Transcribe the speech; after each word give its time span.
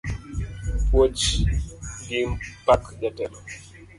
Puoch 0.87 1.27
gi 2.05 2.19
pak 2.65 2.83
jatelo 3.01 3.37